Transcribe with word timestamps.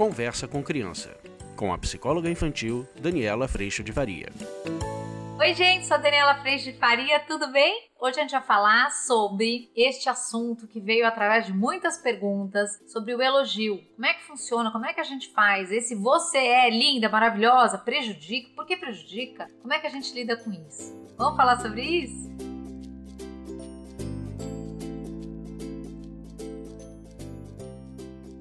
Conversa 0.00 0.48
com 0.48 0.62
Criança, 0.62 1.14
com 1.54 1.74
a 1.74 1.76
psicóloga 1.76 2.30
infantil 2.30 2.88
Daniela 2.98 3.46
Freixo 3.46 3.84
de 3.84 3.92
Faria. 3.92 4.32
Oi, 5.38 5.52
gente, 5.52 5.84
sou 5.84 5.94
a 5.94 6.00
Daniela 6.00 6.36
Freixo 6.36 6.72
de 6.72 6.78
Faria, 6.78 7.20
tudo 7.20 7.52
bem? 7.52 7.86
Hoje 8.00 8.18
a 8.18 8.22
gente 8.22 8.30
vai 8.30 8.40
falar 8.40 8.90
sobre 8.92 9.70
este 9.76 10.08
assunto 10.08 10.66
que 10.66 10.80
veio 10.80 11.06
através 11.06 11.44
de 11.44 11.52
muitas 11.52 11.98
perguntas 11.98 12.70
sobre 12.90 13.14
o 13.14 13.20
elogio. 13.20 13.78
Como 13.94 14.06
é 14.06 14.14
que 14.14 14.24
funciona? 14.24 14.72
Como 14.72 14.86
é 14.86 14.94
que 14.94 15.00
a 15.00 15.04
gente 15.04 15.30
faz? 15.34 15.70
Esse 15.70 15.94
você 15.94 16.38
é 16.38 16.70
linda, 16.70 17.10
maravilhosa, 17.10 17.76
prejudica? 17.76 18.48
Por 18.56 18.64
que 18.64 18.78
prejudica? 18.78 19.48
Como 19.60 19.74
é 19.74 19.78
que 19.80 19.86
a 19.86 19.90
gente 19.90 20.14
lida 20.14 20.34
com 20.34 20.50
isso? 20.50 20.98
Vamos 21.18 21.36
falar 21.36 21.60
sobre 21.60 21.82
isso? 21.82 22.49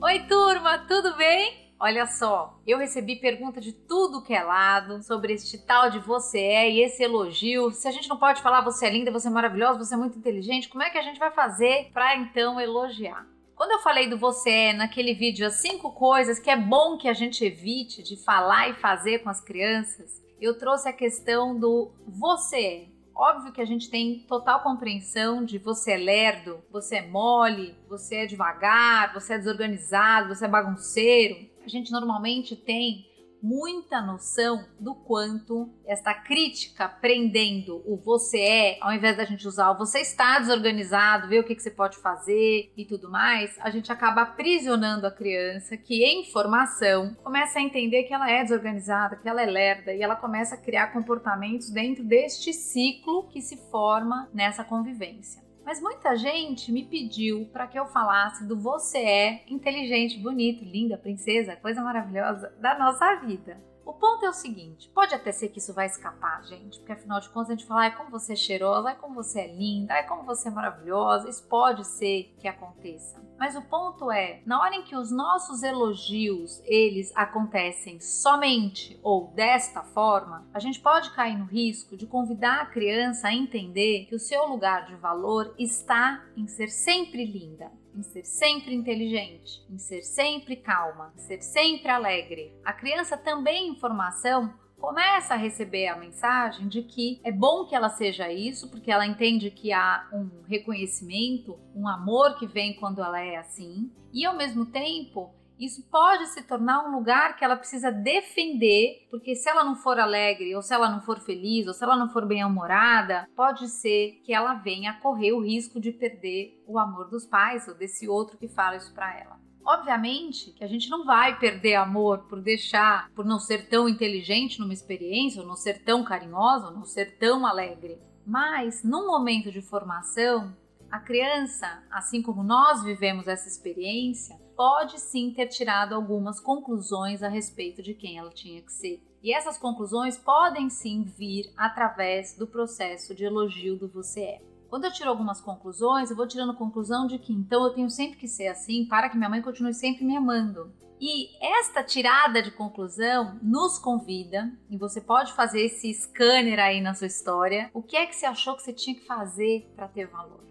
Oi, 0.10 0.22
turma, 0.22 0.80
tudo 0.88 1.16
bem? 1.18 1.72
Olha 1.80 2.08
só, 2.08 2.60
eu 2.66 2.80
recebi 2.80 3.18
pergunta 3.18 3.62
de 3.62 3.72
tudo 3.72 4.24
que 4.24 4.34
é 4.34 4.42
lado 4.42 5.04
sobre 5.04 5.34
este 5.34 5.56
tal 5.60 5.92
de 5.92 6.00
você 6.00 6.40
é 6.40 6.68
e 6.68 6.82
esse 6.82 7.04
elogio. 7.04 7.70
Se 7.70 7.88
a 7.88 7.92
gente 7.92 8.10
não 8.10 8.18
pode 8.18 8.42
falar 8.42 8.62
você 8.62 8.88
é 8.88 8.90
linda, 8.90 9.12
você 9.12 9.28
é 9.28 9.30
maravilhosa, 9.30 9.78
você 9.78 9.94
é 9.94 9.98
muito 9.98 10.18
inteligente, 10.18 10.68
como 10.68 10.82
é 10.82 10.90
que 10.90 10.98
a 10.98 11.04
gente 11.04 11.20
vai 11.20 11.30
fazer 11.30 11.92
para 11.94 12.16
então 12.16 12.60
elogiar? 12.60 13.24
Quando 13.56 13.70
eu 13.70 13.80
falei 13.82 14.10
do 14.10 14.18
você 14.18 14.50
é 14.50 14.74
naquele 14.74 15.14
vídeo 15.14 15.46
as 15.46 15.62
cinco 15.62 15.92
coisas 15.92 16.40
que 16.40 16.50
é 16.50 16.58
bom 16.58 16.98
que 16.98 17.08
a 17.08 17.14
gente 17.14 17.46
evite 17.46 18.02
de 18.02 18.18
falar 18.18 18.68
e 18.68 18.82
fazer 18.82 19.20
com 19.20 19.30
as 19.30 19.40
crianças, 19.40 20.24
eu 20.42 20.58
trouxe 20.58 20.90
a 20.90 20.94
questão 20.94 21.56
do 21.56 21.92
você 22.08 22.60
é. 22.60 22.99
Óbvio 23.22 23.52
que 23.52 23.60
a 23.60 23.66
gente 23.66 23.90
tem 23.90 24.20
total 24.20 24.62
compreensão 24.62 25.44
de 25.44 25.58
você 25.58 25.92
é 25.92 25.98
lerdo, 25.98 26.64
você 26.72 27.00
é 27.00 27.06
mole, 27.06 27.76
você 27.90 28.20
é 28.20 28.26
devagar, 28.26 29.14
você 29.14 29.34
é 29.34 29.38
desorganizado, 29.38 30.34
você 30.34 30.46
é 30.46 30.48
bagunceiro. 30.48 31.50
A 31.62 31.68
gente 31.68 31.92
normalmente 31.92 32.56
tem 32.56 33.09
muita 33.42 34.02
noção 34.02 34.66
do 34.80 34.94
quanto 34.96 35.70
esta 35.86 36.14
crítica 36.14 36.88
prendendo 36.88 37.82
o 37.86 37.98
você 37.98 38.40
é, 38.40 38.78
ao 38.82 38.94
invés 38.94 39.18
da 39.18 39.26
gente 39.26 39.48
usar 39.48 39.72
o 39.72 39.78
você 39.78 40.00
está 40.00 40.40
desorganizado, 40.40 41.28
ver 41.28 41.40
o 41.40 41.44
que, 41.44 41.56
que 41.56 41.64
você 41.64 41.72
pode 41.72 41.98
fazer 41.98 42.72
e 42.76 42.86
tudo 42.86 43.10
mais, 43.10 43.58
a 43.60 43.70
gente 43.70 43.92
acaba 43.92 44.22
aprisionando 44.22 45.08
a 45.08 45.12
criança 45.12 45.78
que 45.78 46.04
em 46.04 46.26
formação 46.32 47.16
começa 47.24 47.60
a 47.60 47.62
entender 47.62 48.04
que 48.04 48.14
ela 48.14 48.30
é 48.30 48.44
desorganizada, 48.44 49.16
que 49.16 49.28
ela 49.28 49.42
é 49.42 49.46
lerda 49.46 49.94
e 49.94 50.02
ela 50.02 50.16
começa 50.16 50.56
a 50.56 50.58
criar 50.58 50.88
comportamentos 50.94 51.70
dentro 51.70 52.04
deste 52.04 52.54
ciclo 52.54 53.28
que 53.30 53.42
se 53.42 53.58
forma 53.70 54.30
nessa 54.34 54.64
convivência. 54.64 55.49
Mas 55.70 55.80
muita 55.80 56.16
gente 56.16 56.72
me 56.72 56.84
pediu 56.84 57.48
para 57.54 57.68
que 57.68 57.78
eu 57.78 57.86
falasse 57.86 58.44
do 58.44 58.60
você 58.60 58.98
é 58.98 59.44
inteligente, 59.48 60.18
bonito, 60.18 60.66
linda, 60.66 60.98
princesa, 60.98 61.56
coisa 61.56 61.80
maravilhosa 61.84 62.52
da 62.60 62.76
nossa 62.80 63.18
vida. 63.18 63.56
O 63.90 63.94
ponto 63.94 64.24
é 64.24 64.30
o 64.30 64.34
seguinte: 64.34 64.88
pode 64.94 65.16
até 65.16 65.32
ser 65.32 65.50
que 65.50 65.58
isso 65.58 65.74
vai 65.74 65.88
escapar, 65.88 66.44
gente, 66.44 66.78
porque 66.78 66.92
afinal 66.92 67.20
de 67.20 67.28
contas 67.30 67.50
a 67.50 67.56
gente 67.56 67.66
fala, 67.66 67.82
ai, 67.82 67.98
como 67.98 68.12
você 68.12 68.34
é 68.34 68.36
cheirosa, 68.36 68.90
ai, 68.90 68.96
como 68.96 69.16
você 69.16 69.40
é 69.40 69.48
linda, 69.48 69.96
ai, 69.96 70.06
como 70.06 70.22
você 70.22 70.48
é 70.48 70.52
maravilhosa. 70.52 71.28
Isso 71.28 71.48
pode 71.48 71.84
ser 71.88 72.36
que 72.38 72.48
aconteça. 72.48 73.20
Mas 73.40 73.56
o 73.56 73.64
ponto 73.64 74.12
é, 74.12 74.44
na 74.46 74.62
hora 74.62 74.76
em 74.76 74.84
que 74.84 74.96
os 74.96 75.12
nossos 75.12 75.64
elogios, 75.64 76.62
eles 76.66 77.12
acontecem 77.16 78.00
somente 78.00 79.00
ou 79.02 79.32
desta 79.34 79.82
forma, 79.82 80.48
a 80.54 80.60
gente 80.60 80.80
pode 80.80 81.10
cair 81.16 81.36
no 81.36 81.46
risco 81.46 81.98
de 81.98 82.06
convidar 82.06 82.62
a 82.62 82.66
criança 82.68 83.30
a 83.30 83.34
entender 83.34 84.06
que 84.06 84.14
o 84.14 84.20
seu 84.20 84.46
lugar 84.46 84.86
de 84.86 84.96
valor 84.98 85.56
está 85.58 86.24
em 86.38 86.46
ser 86.46 86.68
sempre 86.68 87.26
linda 87.26 87.72
em 87.96 88.04
ser 88.04 88.26
sempre 88.26 88.74
inteligente, 88.74 89.66
em 89.70 89.78
ser 89.78 90.02
sempre 90.04 90.56
calma, 90.56 91.12
em 91.16 91.20
ser 91.20 91.42
sempre 91.42 91.90
alegre. 91.90 92.54
A 92.64 92.72
criança 92.72 93.18
também 93.18 93.70
em 93.80 93.82
formação 93.82 94.54
começa 94.78 95.34
a 95.34 95.38
receber 95.38 95.88
a 95.88 95.98
mensagem 95.98 96.68
de 96.68 96.84
que 96.84 97.20
é 97.24 97.32
bom 97.32 97.66
que 97.66 97.76
ela 97.76 97.90
seja 97.90 98.32
isso, 98.32 98.70
porque 98.70 98.92
ela 98.92 99.06
entende 99.06 99.52
que 99.52 99.74
há 99.74 100.08
um 100.14 100.44
reconhecimento, 100.48 101.58
um 101.76 101.88
amor 101.88 102.38
que 102.38 102.46
vem 102.46 102.76
quando 102.76 103.02
ela 103.02 103.20
é 103.20 103.38
assim, 103.38 103.92
e 104.14 104.26
ao 104.26 104.36
mesmo 104.36 104.66
tempo 104.66 105.34
isso 105.60 105.84
pode 105.92 106.28
se 106.28 106.42
tornar 106.44 106.88
um 106.88 106.96
lugar 106.96 107.36
que 107.36 107.44
ela 107.44 107.58
precisa 107.58 107.92
defender, 107.92 109.06
porque 109.12 109.36
se 109.36 109.50
ela 109.50 109.66
não 109.66 109.76
for 109.76 110.00
alegre, 110.00 110.56
ou 110.56 110.62
se 110.62 110.74
ela 110.74 110.90
não 110.90 111.02
for 111.02 111.20
feliz, 111.20 111.68
ou 111.68 111.74
se 111.74 111.84
ela 111.84 111.98
não 111.98 112.10
for 112.10 112.26
bem-humorada, 112.26 113.28
pode 113.36 113.68
ser 113.68 114.22
que 114.24 114.34
ela 114.34 114.54
venha 114.54 114.94
correr 115.02 115.34
o 115.34 115.44
risco 115.44 115.78
de 115.82 115.92
perder 115.92 116.64
o 116.66 116.80
amor 116.80 117.10
dos 117.10 117.26
pais 117.26 117.68
ou 117.68 117.76
desse 117.76 118.08
outro 118.08 118.38
que 118.38 118.48
fala 118.48 118.78
isso 118.78 118.94
para 118.94 119.14
ela. 119.20 119.49
Obviamente 119.70 120.52
que 120.54 120.64
a 120.64 120.68
gente 120.68 120.90
não 120.90 121.06
vai 121.06 121.38
perder 121.38 121.76
amor 121.76 122.26
por 122.28 122.42
deixar, 122.42 123.08
por 123.12 123.24
não 123.24 123.38
ser 123.38 123.70
tão 123.70 123.88
inteligente 123.88 124.60
numa 124.60 124.74
experiência, 124.74 125.44
ou 125.44 125.48
não 125.48 125.56
ser 125.56 125.84
tão 125.84 126.04
carinhosa, 126.04 126.70
ou 126.70 126.74
não 126.74 126.84
ser 126.84 127.20
tão 127.20 127.46
alegre. 127.46 128.00
Mas 128.26 128.84
num 128.84 129.06
momento 129.06 129.52
de 129.52 129.62
formação, 129.62 130.58
a 130.90 130.98
criança, 130.98 131.84
assim 131.92 132.20
como 132.20 132.42
nós 132.42 132.84
vivemos 132.84 133.28
essa 133.28 133.48
experiência, 133.48 134.36
pode 134.56 135.00
sim 135.00 135.32
ter 135.36 135.46
tirado 135.46 135.94
algumas 135.94 136.40
conclusões 136.40 137.22
a 137.22 137.30
respeito 137.30 137.84
de 137.84 137.94
quem 137.94 138.18
ela 138.18 138.32
tinha 138.32 138.64
que 138.64 138.74
ser. 138.74 139.00
E 139.22 139.32
essas 139.32 139.60
conclusões 139.60 140.18
podem 140.18 140.68
sim 140.72 141.04
vir 141.04 141.54
através 141.56 142.36
do 142.36 142.48
processo 142.48 143.14
de 143.14 143.24
elogio 143.24 143.78
do 143.78 143.88
você 143.88 144.22
é. 144.22 144.49
Quando 144.70 144.86
eu 144.86 144.94
tiro 144.94 145.10
algumas 145.10 145.42
conclusões, 145.42 146.12
eu 146.12 146.16
vou 146.16 146.28
tirando 146.28 146.54
conclusão 146.54 147.08
de 147.08 147.18
que 147.18 147.34
então 147.34 147.64
eu 147.64 147.74
tenho 147.74 147.90
sempre 147.90 148.18
que 148.18 148.28
ser 148.28 148.48
assim 148.50 148.86
para 148.86 149.10
que 149.10 149.18
minha 149.18 149.30
mãe 149.30 149.42
continue 149.42 149.74
sempre 149.74 150.06
me 150.06 150.16
amando. 150.16 150.72
E 151.02 151.30
esta 151.42 151.82
tirada 151.82 152.42
de 152.42 152.52
conclusão 152.52 153.40
nos 153.42 153.80
convida, 153.80 154.52
e 154.70 154.78
você 154.78 155.02
pode 155.02 155.34
fazer 155.34 155.62
esse 155.62 155.92
scanner 155.94 156.60
aí 156.60 156.82
na 156.82 156.94
sua 156.94 157.08
história, 157.08 157.72
o 157.74 157.82
que 157.82 157.96
é 157.96 158.06
que 158.06 158.16
você 158.16 158.28
achou 158.28 158.56
que 158.56 158.62
você 158.62 158.74
tinha 158.74 158.96
que 158.96 159.06
fazer 159.06 159.72
para 159.76 159.88
ter 159.88 160.06
valor. 160.06 160.44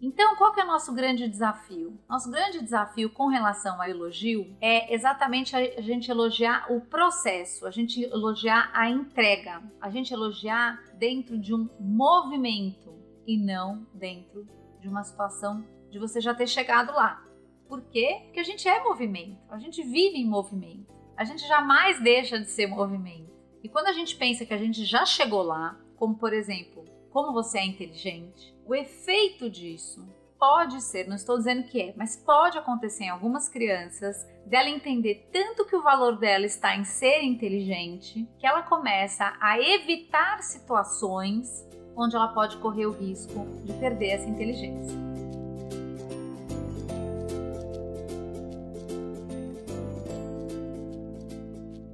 Então, 0.00 0.36
qual 0.36 0.54
que 0.54 0.60
é 0.60 0.64
o 0.64 0.68
nosso 0.68 0.94
grande 0.94 1.26
desafio? 1.26 1.98
Nosso 2.08 2.30
grande 2.30 2.62
desafio 2.62 3.10
com 3.10 3.26
relação 3.26 3.82
ao 3.82 3.88
elogio 3.88 4.56
é 4.60 4.94
exatamente 4.94 5.56
a 5.56 5.80
gente 5.80 6.08
elogiar 6.08 6.70
o 6.70 6.80
processo, 6.82 7.66
a 7.66 7.70
gente 7.72 8.04
elogiar 8.04 8.70
a 8.72 8.88
entrega, 8.88 9.60
a 9.80 9.90
gente 9.90 10.14
elogiar 10.14 10.80
dentro 10.94 11.36
de 11.36 11.52
um 11.52 11.68
movimento 11.80 12.97
e 13.28 13.36
não 13.36 13.86
dentro 13.92 14.48
de 14.80 14.88
uma 14.88 15.04
situação 15.04 15.62
de 15.90 15.98
você 15.98 16.18
já 16.18 16.34
ter 16.34 16.46
chegado 16.46 16.94
lá. 16.94 17.22
Por 17.68 17.82
quê? 17.82 18.22
Porque 18.24 18.40
a 18.40 18.44
gente 18.44 18.66
é 18.66 18.82
movimento, 18.82 19.38
a 19.50 19.58
gente 19.58 19.82
vive 19.82 20.16
em 20.16 20.26
movimento, 20.26 20.94
a 21.14 21.24
gente 21.24 21.46
jamais 21.46 22.00
deixa 22.00 22.40
de 22.40 22.50
ser 22.50 22.66
movimento. 22.66 23.30
E 23.62 23.68
quando 23.68 23.88
a 23.88 23.92
gente 23.92 24.16
pensa 24.16 24.46
que 24.46 24.54
a 24.54 24.58
gente 24.58 24.82
já 24.86 25.04
chegou 25.04 25.42
lá, 25.42 25.78
como 25.96 26.16
por 26.16 26.32
exemplo, 26.32 26.86
como 27.10 27.34
você 27.34 27.58
é 27.58 27.66
inteligente, 27.66 28.56
o 28.64 28.74
efeito 28.74 29.50
disso 29.50 30.08
pode 30.38 30.80
ser, 30.80 31.06
não 31.06 31.16
estou 31.16 31.36
dizendo 31.36 31.64
que 31.64 31.82
é, 31.82 31.94
mas 31.96 32.16
pode 32.16 32.56
acontecer 32.56 33.04
em 33.04 33.10
algumas 33.10 33.48
crianças 33.48 34.26
dela 34.46 34.70
entender 34.70 35.28
tanto 35.30 35.66
que 35.66 35.76
o 35.76 35.82
valor 35.82 36.16
dela 36.16 36.46
está 36.46 36.76
em 36.76 36.84
ser 36.84 37.22
inteligente, 37.22 38.26
que 38.38 38.46
ela 38.46 38.62
começa 38.62 39.36
a 39.38 39.60
evitar 39.60 40.42
situações 40.42 41.68
onde 41.98 42.14
ela 42.14 42.28
pode 42.28 42.56
correr 42.58 42.86
o 42.86 42.92
risco 42.92 43.44
de 43.64 43.72
perder 43.74 44.10
essa 44.10 44.28
inteligência. 44.28 44.96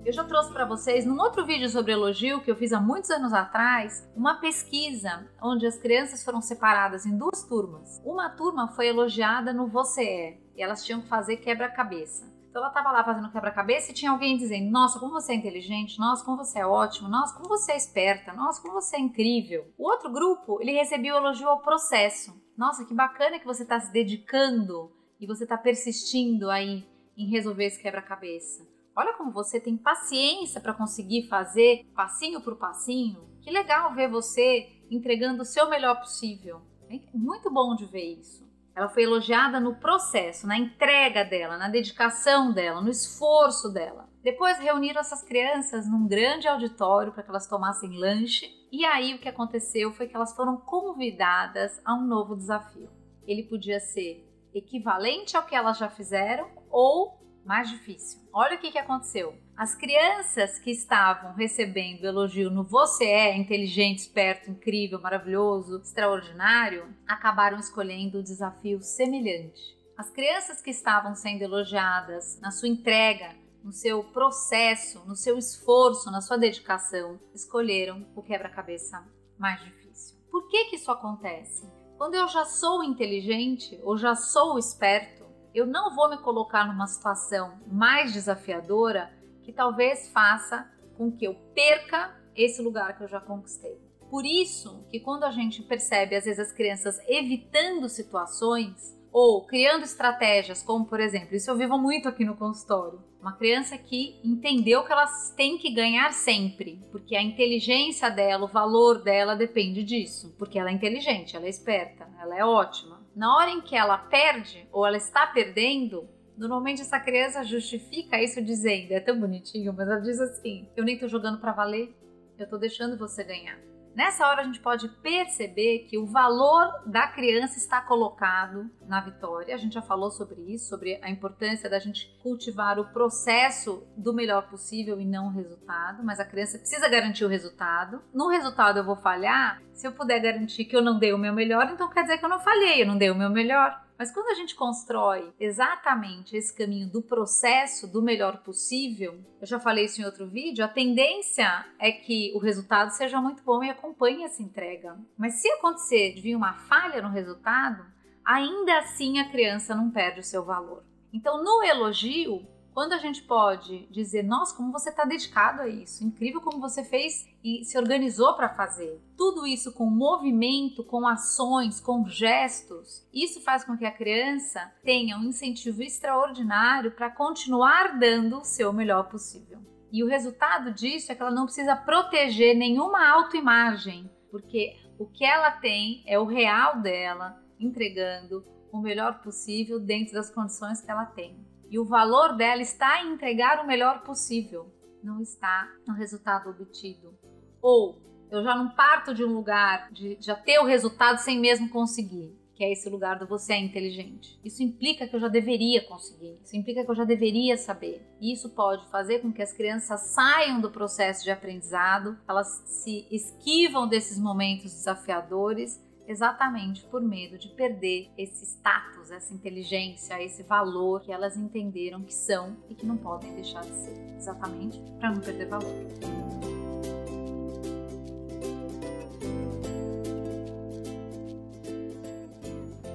Eu 0.05 0.13
já 0.13 0.23
trouxe 0.23 0.53
para 0.53 0.67
vocês, 0.67 1.07
num 1.07 1.19
outro 1.19 1.47
vídeo 1.47 1.71
sobre 1.71 1.93
elogio 1.93 2.43
que 2.43 2.51
eu 2.51 2.57
fiz 2.57 2.75
há 2.75 2.79
muitos 2.79 3.11
anos 3.11 3.33
atrás, 3.33 4.07
uma 4.15 4.35
pesquisa 4.35 5.27
onde 5.41 5.67
as 5.67 5.79
crianças 5.79 6.23
foram 6.23 6.43
separadas 6.43 7.07
em 7.07 7.17
duas 7.17 7.43
turmas. 7.45 8.03
Uma 8.05 8.29
turma 8.29 8.69
foi 8.69 8.89
elogiada 8.89 9.51
no 9.51 9.67
Você 9.67 10.05
é, 10.05 10.39
e 10.55 10.63
elas 10.63 10.85
tinham 10.85 11.01
que 11.01 11.09
fazer 11.09 11.39
quebra-cabeça. 11.39 12.34
Então 12.55 12.63
ela 12.63 12.71
estava 12.71 12.93
lá 12.93 13.03
fazendo 13.03 13.33
quebra-cabeça 13.33 13.91
e 13.91 13.95
tinha 13.95 14.13
alguém 14.13 14.37
dizendo: 14.37 14.71
Nossa, 14.71 15.01
como 15.01 15.11
você 15.11 15.33
é 15.33 15.35
inteligente, 15.35 15.99
nossa, 15.99 16.25
como 16.25 16.37
você 16.37 16.61
é 16.61 16.65
ótimo, 16.65 17.09
nossa, 17.09 17.35
como 17.35 17.49
você 17.49 17.73
é 17.73 17.77
esperta, 17.77 18.33
nossa, 18.33 18.63
como 18.63 18.75
você 18.75 18.95
é 18.95 19.01
incrível. 19.01 19.67
O 19.77 19.91
outro 19.91 20.09
grupo, 20.09 20.63
ele 20.63 20.71
recebeu 20.71 21.17
elogio 21.17 21.49
ao 21.49 21.63
processo. 21.63 22.33
Nossa, 22.57 22.85
que 22.85 22.95
bacana 22.95 23.41
que 23.41 23.45
você 23.45 23.65
está 23.65 23.81
se 23.81 23.93
dedicando 23.93 24.93
e 25.19 25.27
você 25.27 25.43
está 25.43 25.59
persistindo 25.59 26.49
aí 26.49 26.87
em 27.17 27.29
resolver 27.29 27.65
esse 27.65 27.83
quebra-cabeça. 27.83 28.65
Olha 28.95 29.15
como 29.15 29.33
você 29.33 29.59
tem 29.59 29.77
paciência 29.77 30.61
para 30.61 30.75
conseguir 30.75 31.27
fazer 31.27 31.85
passinho 31.93 32.41
por 32.41 32.55
passinho. 32.55 33.29
Que 33.43 33.51
legal 33.51 33.93
ver 33.97 34.09
você 34.09 34.69
entregando 34.89 35.43
o 35.43 35.45
seu 35.45 35.69
melhor 35.69 35.99
possível. 35.99 36.63
É 36.89 37.01
muito 37.13 37.51
bom 37.51 37.75
de 37.75 37.85
ver 37.85 38.21
isso. 38.21 38.44
Ela 38.75 38.89
foi 38.89 39.05
elogiada 39.05 39.61
no 39.61 39.77
processo, 39.77 40.47
na 40.47 40.59
entrega 40.59 41.25
dela, 41.25 41.57
na 41.57 41.69
dedicação 41.69 42.53
dela, 42.53 42.81
no 42.81 42.91
esforço 42.91 43.73
dela. 43.73 44.09
Depois 44.23 44.59
reuniram 44.59 45.01
essas 45.01 45.23
crianças 45.23 45.87
num 45.89 46.09
grande 46.09 46.49
auditório 46.49 47.13
para 47.13 47.23
que 47.23 47.31
elas 47.31 47.47
tomassem 47.47 47.97
lanche. 47.97 48.51
E 48.73 48.85
aí 48.85 49.15
o 49.15 49.19
que 49.19 49.29
aconteceu 49.29 49.93
foi 49.93 50.09
que 50.09 50.17
elas 50.17 50.35
foram 50.35 50.57
convidadas 50.57 51.81
a 51.85 51.95
um 51.95 52.05
novo 52.05 52.35
desafio. 52.35 52.91
Ele 53.27 53.45
podia 53.45 53.79
ser 53.79 54.27
equivalente 54.53 55.37
ao 55.37 55.45
que 55.45 55.55
elas 55.55 55.79
já 55.79 55.89
fizeram 55.89 56.49
ou 56.71 57.21
mais 57.45 57.69
difícil. 57.69 58.21
Olha 58.33 58.57
o 58.57 58.59
que, 58.59 58.73
que 58.73 58.79
aconteceu. 58.79 59.39
As 59.57 59.73
crianças 59.73 60.59
que 60.59 60.73
estavam 60.73 61.33
recebendo 61.35 62.05
elogio 62.05 62.51
no 62.51 62.65
você 62.65 63.05
é 63.05 63.37
inteligente, 63.37 64.01
esperto, 64.01 64.51
incrível, 64.51 65.01
maravilhoso, 65.01 65.81
extraordinário, 65.81 66.93
acabaram 67.07 67.61
escolhendo 67.61 68.19
o 68.19 68.23
desafio 68.23 68.83
semelhante. 68.83 69.79
As 69.97 70.11
crianças 70.11 70.61
que 70.61 70.71
estavam 70.71 71.15
sendo 71.15 71.43
elogiadas 71.43 72.41
na 72.41 72.51
sua 72.51 72.67
entrega, 72.67 73.31
no 73.63 73.71
seu 73.71 74.03
processo, 74.03 75.05
no 75.07 75.15
seu 75.15 75.39
esforço, 75.39 76.11
na 76.11 76.21
sua 76.21 76.37
dedicação, 76.37 77.21
escolheram 77.33 78.05
o 78.17 78.23
quebra-cabeça 78.25 79.07
mais 79.39 79.63
difícil. 79.63 80.19
Por 80.33 80.49
que, 80.49 80.65
que 80.65 80.77
isso 80.77 80.91
acontece? 80.91 81.65
Quando 81.97 82.17
eu 82.17 82.27
já 82.27 82.45
sou 82.45 82.83
inteligente 82.83 83.81
ou 83.85 83.97
já 83.97 84.17
sou 84.17 84.59
esperto, 84.59 85.25
eu 85.55 85.65
não 85.65 85.95
vou 85.95 86.11
me 86.11 86.19
colocar 86.19 86.67
numa 86.67 86.89
situação 86.89 87.57
mais 87.69 88.13
desafiadora 88.13 89.23
que 89.45 89.53
talvez 89.53 90.09
faça 90.09 90.69
com 90.97 91.13
que 91.13 91.27
eu 91.27 91.35
perca 91.55 92.15
esse 92.35 92.63
lugar 92.63 92.97
que 92.97 93.05
eu 93.05 93.09
já 93.09 93.21
conquistei. 93.21 93.79
Por 94.11 94.25
isso 94.25 94.85
que 94.91 95.01
quando 95.01 95.25
a 95.25 95.31
gente 95.31 95.63
percebe 95.63 96.17
às 96.17 96.25
vezes 96.25 96.39
as 96.39 96.53
crianças 96.53 96.99
evitando 97.09 97.89
situações 97.89 98.95
ou 99.13 99.47
criando 99.47 99.85
estratégias, 99.85 100.63
como 100.63 100.87
por 100.87 100.99
exemplo, 100.99 101.37
isso 101.37 101.51
eu 101.51 101.57
vivo 101.57 101.79
muito 101.79 102.09
aqui 102.09 102.25
no 102.25 102.37
consultório, 102.37 103.01
uma 103.21 103.37
criança 103.37 103.79
que 103.79 104.21
entendeu 104.25 104.85
que 104.85 104.93
elas 104.93 105.33
têm 105.37 105.57
que 105.57 105.73
ganhar 105.73 106.13
sempre, 106.13 106.85
porque 106.91 107.17
a 107.17 107.23
inteligência 107.23 108.11
dela, 108.11 108.45
o 108.45 108.53
valor 108.53 109.03
dela 109.03 109.35
depende 109.35 109.83
disso, 109.83 110.35
porque 110.39 110.59
ela 110.59 110.69
é 110.69 110.73
inteligente, 110.73 111.37
ela 111.37 111.47
é 111.47 111.49
esperta, 111.49 112.09
ela 112.21 112.37
é 112.37 112.45
ótima. 112.45 113.03
Na 113.17 113.37
hora 113.37 113.51
em 113.51 113.61
que 113.61 113.77
ela 113.77 113.97
perde 113.97 114.69
ou 114.73 114.85
ela 114.85 114.97
está 114.97 115.27
perdendo, 115.27 116.09
normalmente 116.37 116.83
essa 116.83 117.01
criança 117.01 117.45
justifica 117.45 118.23
isso 118.23 118.43
dizendo, 118.43 118.93
é 118.93 119.01
tão 119.01 119.19
bonitinho, 119.19 119.73
mas 119.73 119.89
ela 119.89 120.01
diz 120.01 120.21
assim: 120.21 120.69
"Eu 120.77 120.85
nem 120.85 120.99
tô 120.99 121.09
jogando 121.09 121.41
para 121.41 121.53
valer, 121.53 121.95
eu 122.39 122.49
tô 122.49 122.59
deixando 122.59 122.99
você 122.99 123.23
ganhar". 123.25 123.59
Nessa 123.95 124.27
hora 124.27 124.41
a 124.41 124.45
gente 124.45 124.59
pode 124.59 124.89
perceber 124.89 125.87
que 125.89 125.97
o 125.97 126.05
valor 126.05 126.83
da 126.85 127.07
criança 127.07 127.57
está 127.57 127.81
colocado 127.81 128.69
na 128.89 129.01
vitória. 129.01 129.55
A 129.55 129.59
gente 129.59 129.75
já 129.75 129.83
falou 129.83 130.11
sobre 130.11 130.41
isso, 130.53 130.69
sobre 130.69 130.99
a 131.01 131.09
importância 131.09 131.71
da 131.71 131.79
gente 131.79 132.13
cultivar 132.21 132.81
o 132.81 132.87
processo 132.87 133.87
do 133.97 134.13
melhor 134.13 134.51
possível 134.51 135.01
e 135.01 135.05
não 135.05 135.29
o 135.29 135.31
resultado, 135.31 136.03
mas 136.03 136.19
a 136.19 136.25
criança 136.25 136.59
precisa 136.59 136.89
garantir 136.89 137.25
o 137.25 137.29
resultado. 137.29 138.03
No 138.13 138.29
resultado 138.29 138.81
eu 138.81 138.85
vou 138.85 138.97
falhar, 138.97 139.63
se 139.73 139.87
eu 139.87 139.93
puder 139.93 140.19
garantir 140.19 140.65
que 140.65 140.77
eu 140.77 140.83
não 140.83 140.99
dei 140.99 141.13
o 141.13 141.19
meu 141.19 141.33
melhor, 141.33 141.71
então 141.71 141.89
quer 141.89 142.03
dizer 142.03 142.19
que 142.19 142.25
eu 142.25 142.29
não 142.31 142.41
falhei, 142.41 142.83
eu 142.83 142.87
não 142.87 142.99
dei 142.99 143.11
o 143.11 143.15
meu 143.15 143.31
melhor. 143.31 143.81
Mas 143.99 144.13
quando 144.13 144.29
a 144.29 144.35
gente 144.35 144.55
constrói 144.55 145.33
exatamente 145.39 146.37
esse 146.37 146.55
caminho 146.55 146.91
do 146.91 147.01
processo 147.01 147.87
do 147.87 148.03
melhor 148.03 148.43
possível, 148.43 149.21
eu 149.41 149.47
já 149.47 149.61
falei 149.61 149.85
isso 149.85 150.01
em 150.01 150.05
outro 150.05 150.27
vídeo, 150.27 150.65
a 150.65 150.69
tendência 150.69 151.65
é 151.79 151.93
que 151.93 152.33
o 152.35 152.39
resultado 152.39 152.91
seja 152.91 153.21
muito 153.21 153.43
bom 153.45 153.63
e 153.63 153.71
acompanhe 153.71 154.25
essa 154.25 154.43
entrega. 154.43 154.99
Mas 155.17 155.35
se 155.35 155.49
acontecer 155.49 156.13
de 156.15 156.21
vir 156.21 156.35
uma 156.35 156.55
falha 156.55 157.01
no 157.01 157.09
resultado, 157.09 157.87
ainda 158.25 158.79
assim 158.79 159.19
a 159.19 159.31
criança 159.31 159.75
não 159.75 159.91
perde 159.91 160.21
o 160.21 160.25
seu 160.25 160.45
valor. 160.45 160.83
Então, 161.13 161.45
no 161.45 161.63
elogio, 161.63 162.45
quando 162.75 162.93
a 162.93 162.99
gente 162.99 163.23
pode 163.23 163.87
dizer, 163.87 164.25
nossa, 164.25 164.55
como 164.57 164.73
você 164.73 164.91
está 164.91 165.05
dedicado 165.05 165.63
a 165.63 165.69
isso, 165.69 166.05
incrível 166.05 166.41
como 166.41 166.61
você 166.61 166.83
fez 166.83 167.25
e 167.43 167.65
se 167.65 167.79
organizou 167.79 168.35
para 168.35 168.49
fazer. 168.49 169.01
Tudo 169.17 169.47
isso 169.47 169.73
com 169.73 169.87
movimento, 169.87 170.83
com 170.83 171.07
ações, 171.07 171.81
com 171.81 172.05
gestos, 172.05 173.07
isso 173.15 173.41
faz 173.43 173.63
com 173.63 173.79
que 173.79 173.85
a 173.85 173.93
criança 173.93 174.73
tenha 174.83 175.17
um 175.17 175.23
incentivo 175.23 175.83
extraordinário 175.83 176.91
para 176.91 177.09
continuar 177.09 177.97
dando 177.97 178.41
o 178.41 178.45
seu 178.45 178.73
melhor 178.73 179.09
possível. 179.09 179.61
E 179.93 180.03
o 180.03 180.09
resultado 180.09 180.73
disso 180.73 181.13
é 181.13 181.15
que 181.15 181.23
ela 181.23 181.31
não 181.31 181.45
precisa 181.45 181.77
proteger 181.77 182.57
nenhuma 182.57 183.09
autoimagem, 183.09 184.11
porque 184.33 184.77
o 184.99 185.07
que 185.07 185.25
ela 185.25 185.53
tem 185.53 186.03
é 186.07 186.19
o 186.19 186.25
real 186.25 186.81
dela 186.81 187.41
entregando 187.61 188.45
o 188.73 188.81
melhor 188.81 189.21
possível 189.23 189.79
dentro 189.79 190.15
das 190.15 190.29
condições 190.29 190.81
que 190.81 190.91
ela 190.91 191.07
tem. 191.07 191.54
E 191.75 191.79
o 191.81 191.85
valor 191.85 192.37
dela 192.37 192.63
está 192.63 193.03
em 193.03 193.15
entregar 193.15 193.61
o 193.61 193.67
melhor 193.67 194.05
possível, 194.05 194.73
não 195.03 195.21
está 195.21 195.69
no 195.85 195.93
resultado 195.93 196.49
obtido. 196.51 197.19
Ou 197.61 198.01
eu 198.31 198.45
já 198.45 198.55
não 198.55 198.71
parto 198.71 199.13
de 199.13 199.25
um 199.25 199.35
lugar 199.35 199.91
de 199.91 200.17
já 200.21 200.37
ter 200.37 200.61
o 200.61 200.65
resultado 200.65 201.19
sem 201.19 201.37
mesmo 201.37 201.69
conseguir, 201.69 202.33
que 202.55 202.63
é 202.63 202.71
esse 202.71 202.89
lugar 202.89 203.19
do 203.19 203.27
você 203.27 203.55
é 203.55 203.59
inteligente. 203.59 204.39
Isso 204.45 204.63
implica 204.63 205.09
que 205.09 205.17
eu 205.17 205.19
já 205.19 205.27
deveria 205.27 205.83
conseguir, 205.85 206.39
isso 206.45 206.57
implica 206.57 206.85
que 206.85 206.91
eu 206.93 206.95
já 206.95 207.03
deveria 207.03 207.57
saber. 207.57 208.07
E 208.21 208.33
isso 208.33 208.51
pode 208.51 208.89
fazer 208.89 209.19
com 209.19 209.33
que 209.33 209.43
as 209.43 209.53
crianças 209.53 210.01
saiam 210.15 210.61
do 210.61 210.71
processo 210.71 211.25
de 211.25 211.33
aprendizado, 211.33 212.17
elas 212.29 212.63
se 212.67 213.05
esquivam 213.11 213.89
desses 213.89 214.17
momentos 214.17 214.71
desafiadores 214.71 215.84
exatamente 216.07 216.85
por 216.85 217.01
medo 217.01 217.39
de 217.39 217.49
perder 217.49 218.11
esse 218.17 218.45
status, 218.45 219.11
essa 219.11 219.33
inteligência, 219.33 220.23
esse 220.23 220.43
valor 220.43 221.01
que 221.01 221.13
elas 221.13 221.37
entenderam 221.37 222.03
que 222.03 222.15
são 222.15 222.57
e 222.69 222.75
que 222.75 222.87
não 222.87 222.97
podem 222.97 223.35
deixar 223.35 223.63
de 223.63 223.75
ser, 223.75 224.17
exatamente 224.17 224.81
para 224.99 225.11
não 225.11 225.21
perder 225.21 225.47
valor. 225.47 225.75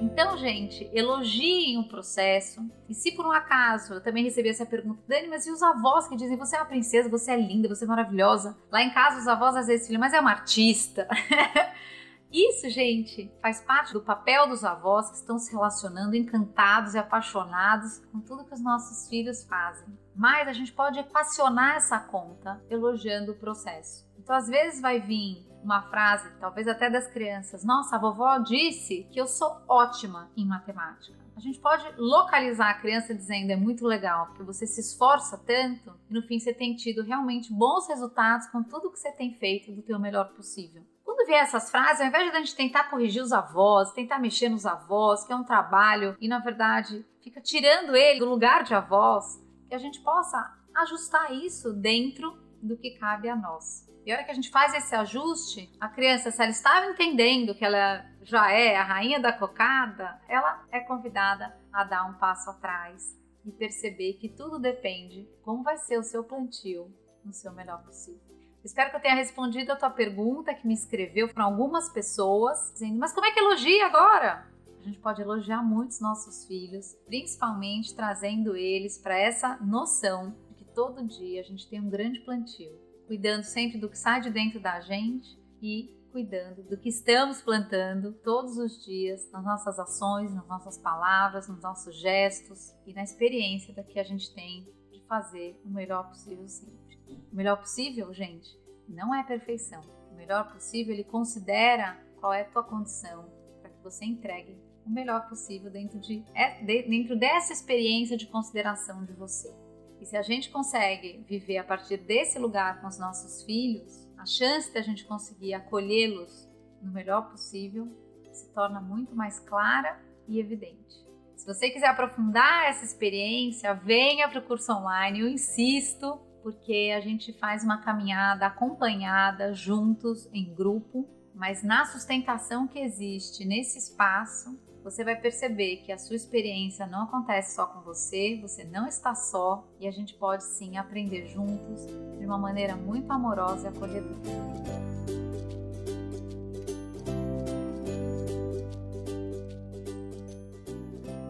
Então, 0.02 0.36
gente, 0.38 0.88
elogiem 0.92 1.78
o 1.78 1.84
processo. 1.84 2.60
E 2.88 2.94
se 2.94 3.12
por 3.12 3.26
um 3.26 3.30
acaso 3.30 3.94
eu 3.94 4.00
também 4.02 4.24
recebi 4.24 4.48
essa 4.48 4.64
pergunta, 4.64 4.98
Dani, 5.06 5.28
mas 5.28 5.46
e 5.46 5.50
os 5.50 5.62
avós 5.62 6.08
que 6.08 6.16
dizem 6.16 6.36
você 6.36 6.56
é 6.56 6.58
uma 6.58 6.66
princesa, 6.66 7.08
você 7.08 7.32
é 7.32 7.36
linda, 7.36 7.68
você 7.68 7.84
é 7.84 7.88
maravilhosa? 7.88 8.56
Lá 8.72 8.82
em 8.82 8.90
casa, 8.90 9.18
os 9.18 9.28
avós 9.28 9.54
às 9.56 9.66
vezes 9.66 9.86
falam, 9.86 10.00
mas 10.00 10.14
é 10.14 10.20
uma 10.20 10.30
artista. 10.30 11.06
Isso, 12.32 12.70
gente, 12.70 13.28
faz 13.42 13.60
parte 13.60 13.92
do 13.92 14.00
papel 14.00 14.48
dos 14.48 14.64
avós 14.64 15.10
que 15.10 15.16
estão 15.16 15.36
se 15.36 15.50
relacionando 15.50 16.14
encantados 16.14 16.94
e 16.94 16.98
apaixonados 16.98 17.98
com 18.12 18.20
tudo 18.20 18.44
que 18.44 18.54
os 18.54 18.62
nossos 18.62 19.08
filhos 19.08 19.44
fazem. 19.44 19.88
Mas 20.14 20.46
a 20.46 20.52
gente 20.52 20.72
pode 20.72 20.98
equacionar 20.98 21.76
essa 21.76 21.98
conta 21.98 22.62
elogiando 22.70 23.32
o 23.32 23.36
processo. 23.36 24.08
Então, 24.16 24.36
às 24.36 24.46
vezes 24.46 24.80
vai 24.80 25.00
vir 25.00 25.44
uma 25.62 25.82
frase, 25.82 26.30
talvez 26.38 26.68
até 26.68 26.88
das 26.88 27.08
crianças: 27.08 27.64
Nossa, 27.64 27.96
a 27.96 27.98
vovó 27.98 28.38
disse 28.38 29.08
que 29.10 29.20
eu 29.20 29.26
sou 29.26 29.60
ótima 29.68 30.30
em 30.36 30.46
matemática. 30.46 31.18
A 31.36 31.40
gente 31.40 31.58
pode 31.58 31.84
localizar 31.96 32.70
a 32.70 32.74
criança 32.74 33.14
dizendo 33.14 33.50
é 33.50 33.56
muito 33.56 33.86
legal, 33.86 34.26
porque 34.26 34.42
você 34.42 34.66
se 34.66 34.80
esforça 34.80 35.38
tanto 35.38 35.98
e 36.08 36.12
no 36.12 36.22
fim 36.22 36.38
você 36.38 36.52
tem 36.52 36.76
tido 36.76 37.02
realmente 37.02 37.52
bons 37.52 37.88
resultados 37.88 38.46
com 38.48 38.62
tudo 38.62 38.90
que 38.90 38.98
você 38.98 39.10
tem 39.10 39.32
feito 39.34 39.72
do 39.72 39.82
teu 39.82 39.98
melhor 39.98 40.34
possível. 40.34 40.84
Quando 41.20 41.26
vier 41.26 41.42
essas 41.42 41.70
frases, 41.70 42.00
ao 42.00 42.06
invés 42.06 42.30
de 42.30 42.34
a 42.34 42.40
gente 42.40 42.56
tentar 42.56 42.84
corrigir 42.84 43.22
os 43.22 43.30
avós, 43.30 43.92
tentar 43.92 44.18
mexer 44.18 44.48
nos 44.48 44.64
avós, 44.64 45.22
que 45.22 45.30
é 45.30 45.36
um 45.36 45.44
trabalho, 45.44 46.16
e 46.18 46.26
na 46.26 46.38
verdade 46.38 47.04
fica 47.22 47.42
tirando 47.42 47.94
ele 47.94 48.20
do 48.20 48.24
lugar 48.24 48.64
de 48.64 48.72
avós, 48.72 49.38
que 49.68 49.74
a 49.74 49.78
gente 49.78 50.00
possa 50.00 50.50
ajustar 50.74 51.30
isso 51.34 51.74
dentro 51.74 52.42
do 52.62 52.74
que 52.74 52.92
cabe 52.92 53.28
a 53.28 53.36
nós. 53.36 53.86
E 54.06 54.10
a 54.10 54.14
hora 54.14 54.24
que 54.24 54.30
a 54.30 54.34
gente 54.34 54.48
faz 54.48 54.72
esse 54.72 54.94
ajuste, 54.94 55.70
a 55.78 55.90
criança, 55.90 56.30
se 56.30 56.40
ela 56.40 56.52
estava 56.52 56.86
entendendo 56.86 57.54
que 57.54 57.66
ela 57.66 58.02
já 58.22 58.50
é 58.50 58.78
a 58.78 58.82
rainha 58.82 59.20
da 59.20 59.30
cocada, 59.30 60.18
ela 60.26 60.64
é 60.72 60.80
convidada 60.80 61.54
a 61.70 61.84
dar 61.84 62.06
um 62.08 62.14
passo 62.14 62.48
atrás 62.48 63.14
e 63.44 63.52
perceber 63.52 64.14
que 64.14 64.30
tudo 64.30 64.58
depende 64.58 65.28
como 65.42 65.62
vai 65.62 65.76
ser 65.76 65.98
o 65.98 66.02
seu 66.02 66.24
plantio 66.24 66.90
no 67.22 67.34
seu 67.34 67.52
melhor 67.52 67.84
possível. 67.84 68.39
Espero 68.64 68.90
que 68.90 68.96
eu 68.96 69.00
tenha 69.00 69.14
respondido 69.14 69.72
a 69.72 69.76
tua 69.76 69.90
pergunta 69.90 70.54
que 70.54 70.66
me 70.66 70.74
escreveu 70.74 71.32
para 71.32 71.44
algumas 71.44 71.88
pessoas, 71.88 72.72
dizendo: 72.72 72.98
Mas 72.98 73.12
como 73.12 73.26
é 73.26 73.32
que 73.32 73.40
elogia 73.40 73.86
agora? 73.86 74.46
A 74.78 74.82
gente 74.82 74.98
pode 74.98 75.20
elogiar 75.20 75.62
muitos 75.62 76.00
nossos 76.00 76.46
filhos, 76.46 76.94
principalmente 77.06 77.94
trazendo 77.94 78.56
eles 78.56 78.98
para 78.98 79.18
essa 79.18 79.56
noção 79.58 80.34
de 80.48 80.54
que 80.54 80.64
todo 80.64 81.06
dia 81.06 81.40
a 81.40 81.44
gente 81.44 81.68
tem 81.68 81.80
um 81.80 81.90
grande 81.90 82.20
plantio, 82.20 82.72
cuidando 83.06 83.44
sempre 83.44 83.78
do 83.78 83.88
que 83.88 83.98
sai 83.98 84.20
de 84.20 84.30
dentro 84.30 84.60
da 84.60 84.80
gente 84.80 85.38
e 85.60 85.98
cuidando 86.10 86.62
do 86.62 86.76
que 86.76 86.88
estamos 86.88 87.40
plantando 87.40 88.12
todos 88.12 88.56
os 88.56 88.84
dias 88.84 89.30
nas 89.30 89.44
nossas 89.44 89.78
ações, 89.78 90.34
nas 90.34 90.46
nossas 90.46 90.76
palavras, 90.78 91.48
nos 91.48 91.62
nossos 91.62 91.94
gestos 92.00 92.74
e 92.86 92.92
na 92.92 93.02
experiência 93.02 93.72
da 93.74 93.82
que 93.82 93.98
a 93.98 94.04
gente 94.04 94.34
tem 94.34 94.64
de 94.90 95.00
fazer 95.06 95.60
o 95.64 95.70
melhor 95.70 96.08
possível 96.08 96.48
sempre. 96.48 96.89
O 97.32 97.36
melhor 97.36 97.56
possível, 97.56 98.12
gente, 98.12 98.58
não 98.88 99.14
é 99.14 99.22
perfeição. 99.22 99.82
O 100.10 100.14
melhor 100.14 100.52
possível, 100.52 100.92
ele 100.92 101.04
considera 101.04 101.98
qual 102.20 102.32
é 102.32 102.42
a 102.42 102.50
tua 102.50 102.62
condição 102.62 103.28
para 103.60 103.70
que 103.70 103.82
você 103.82 104.04
entregue 104.04 104.58
o 104.84 104.90
melhor 104.90 105.28
possível 105.28 105.70
dentro, 105.70 105.98
de, 105.98 106.24
é, 106.34 106.62
dentro 106.64 107.16
dessa 107.16 107.52
experiência 107.52 108.16
de 108.16 108.26
consideração 108.26 109.04
de 109.04 109.12
você. 109.12 109.54
E 110.00 110.06
se 110.06 110.16
a 110.16 110.22
gente 110.22 110.50
consegue 110.50 111.24
viver 111.28 111.58
a 111.58 111.64
partir 111.64 111.98
desse 111.98 112.38
lugar 112.38 112.80
com 112.80 112.86
os 112.86 112.98
nossos 112.98 113.42
filhos, 113.44 114.08
a 114.16 114.24
chance 114.24 114.72
da 114.72 114.80
gente 114.80 115.04
conseguir 115.04 115.54
acolhê-los 115.54 116.48
no 116.82 116.90
melhor 116.90 117.30
possível 117.30 117.88
se 118.32 118.48
torna 118.52 118.80
muito 118.80 119.14
mais 119.14 119.38
clara 119.40 120.00
e 120.26 120.38
evidente. 120.38 121.10
Se 121.36 121.46
você 121.46 121.70
quiser 121.70 121.88
aprofundar 121.88 122.68
essa 122.68 122.84
experiência, 122.84 123.74
venha 123.74 124.28
para 124.28 124.40
o 124.40 124.46
curso 124.46 124.72
online. 124.72 125.20
Eu 125.20 125.28
insisto, 125.28 126.20
porque 126.42 126.92
a 126.96 127.00
gente 127.00 127.32
faz 127.32 127.64
uma 127.64 127.78
caminhada 127.78 128.46
acompanhada, 128.46 129.52
juntos, 129.52 130.28
em 130.32 130.54
grupo, 130.54 131.08
mas 131.34 131.62
na 131.62 131.84
sustentação 131.84 132.66
que 132.66 132.78
existe 132.78 133.44
nesse 133.44 133.78
espaço, 133.78 134.58
você 134.82 135.04
vai 135.04 135.16
perceber 135.16 135.76
que 135.78 135.92
a 135.92 135.98
sua 135.98 136.16
experiência 136.16 136.86
não 136.86 137.02
acontece 137.02 137.54
só 137.54 137.66
com 137.66 137.80
você, 137.82 138.38
você 138.40 138.64
não 138.64 138.86
está 138.86 139.14
só 139.14 139.66
e 139.78 139.86
a 139.86 139.90
gente 139.90 140.14
pode 140.14 140.42
sim 140.44 140.78
aprender 140.78 141.26
juntos 141.26 141.86
de 142.18 142.24
uma 142.24 142.38
maneira 142.38 142.76
muito 142.76 143.10
amorosa 143.12 143.68
e 143.68 143.68
acolhedora. 143.68 144.50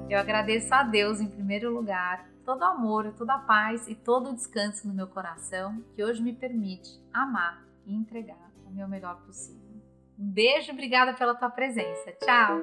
Eu 0.09 0.19
agradeço 0.19 0.75
a 0.75 0.83
Deus 0.83 1.21
em 1.21 1.29
primeiro 1.29 1.73
lugar 1.73 2.29
todo 2.51 2.63
o 2.63 2.65
amor, 2.65 3.13
toda 3.17 3.35
a 3.35 3.39
paz 3.39 3.87
e 3.87 3.95
todo 3.95 4.31
o 4.31 4.35
descanso 4.35 4.89
no 4.89 4.93
meu 4.93 5.07
coração 5.07 5.81
que 5.95 6.03
hoje 6.03 6.21
me 6.21 6.33
permite 6.33 7.01
amar 7.13 7.65
e 7.87 7.95
entregar 7.95 8.51
o 8.67 8.73
meu 8.73 8.89
melhor 8.89 9.21
possível. 9.25 9.81
Um 10.19 10.29
beijo, 10.29 10.73
obrigada 10.73 11.15
pela 11.15 11.37
tua 11.37 11.49
presença. 11.49 12.11
Tchau! 12.21 12.61